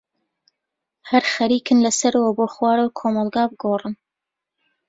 [1.09, 3.95] هەر خەرێکن لەسەرەوە بۆ خوارە کۆمەلگا بگۆرن.